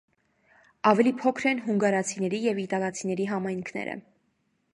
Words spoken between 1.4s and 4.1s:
են հունգարացիների ու իտալացիների համայնքները։